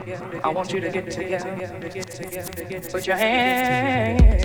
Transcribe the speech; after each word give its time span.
together. 0.00 0.40
I 0.44 0.48
want 0.48 0.72
you 0.72 0.80
to 0.80 0.90
get 0.90 1.10
together, 1.10 1.56
get 1.56 2.08
together, 2.08 2.64
get 2.64 2.92
Put 2.92 3.06
your 3.06 3.16
hands 3.16 4.35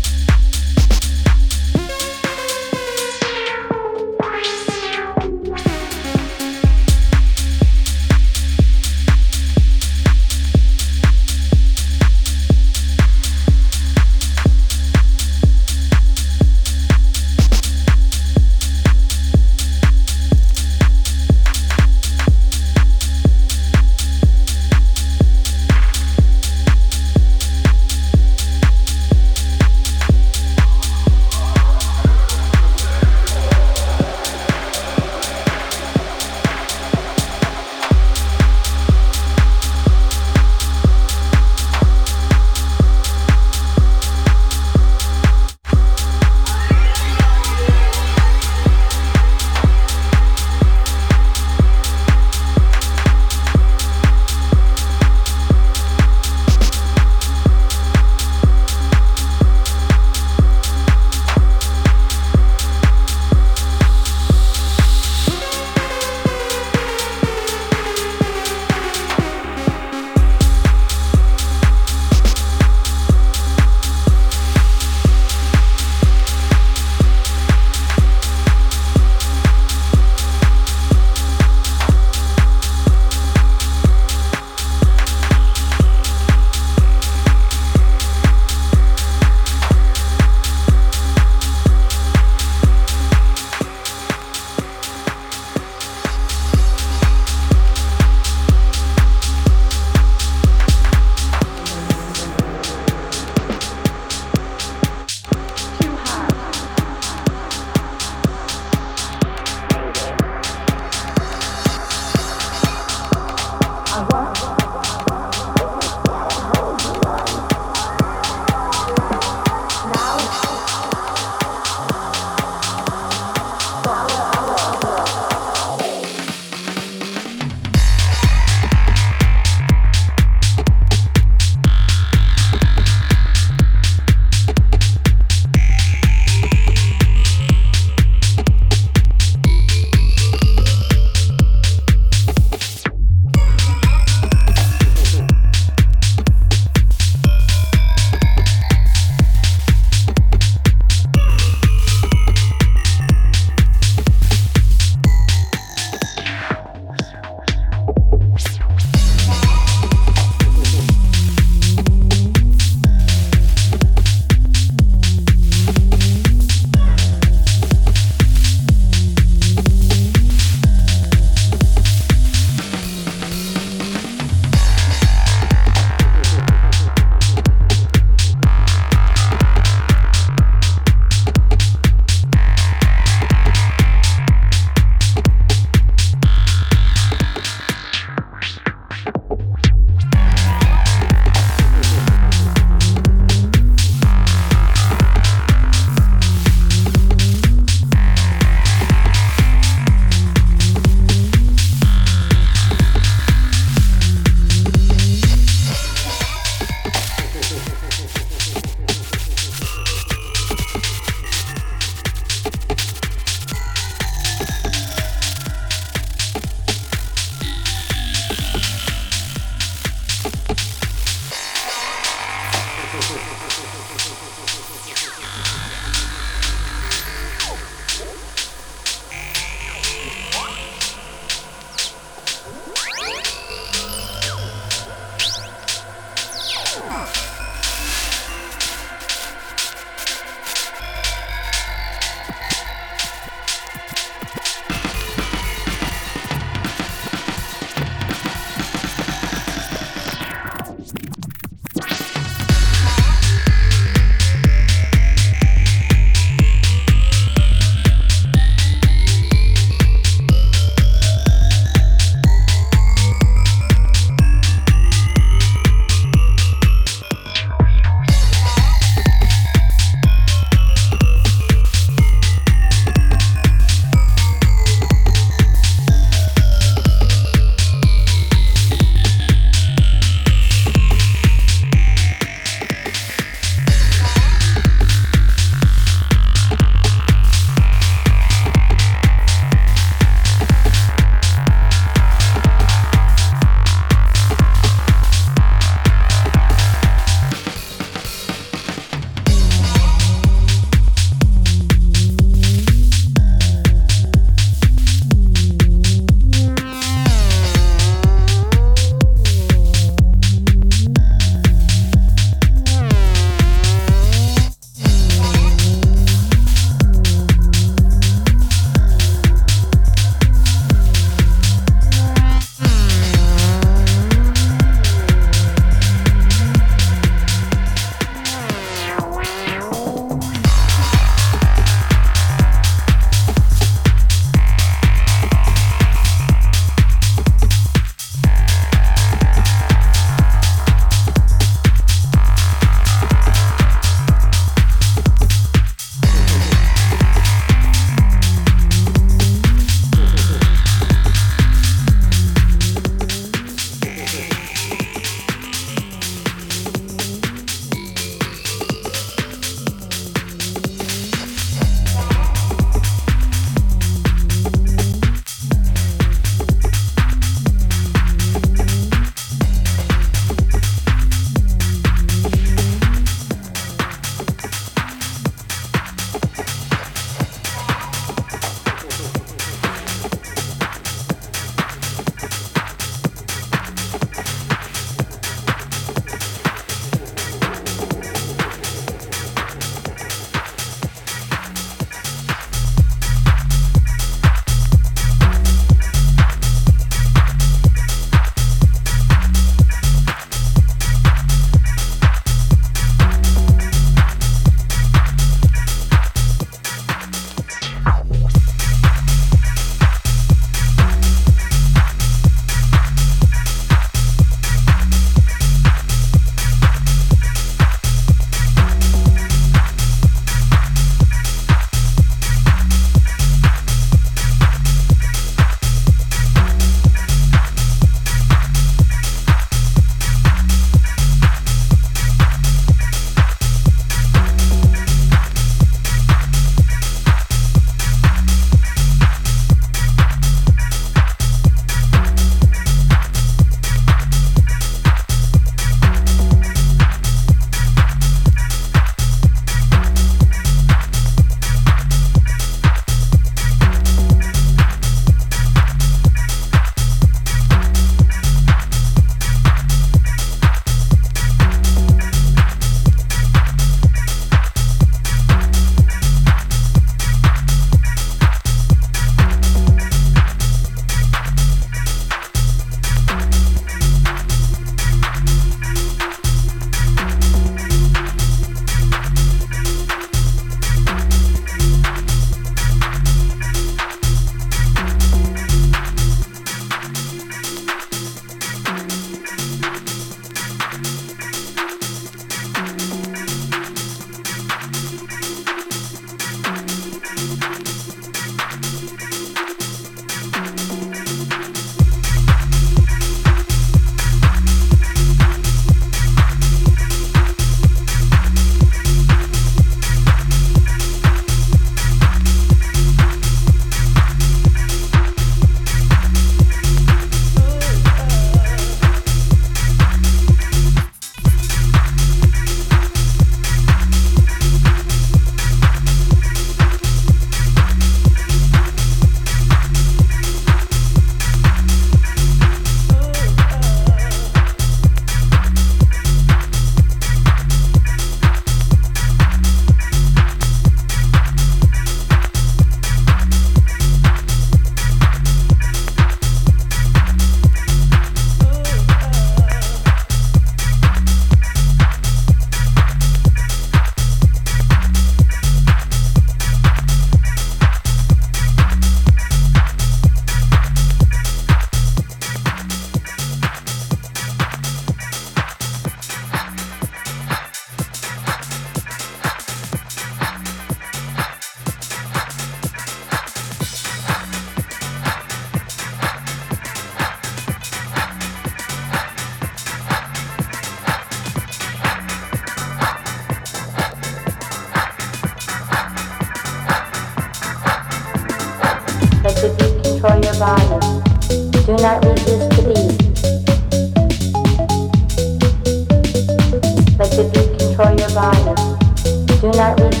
body. 599.41 600.00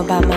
about 0.00 0.29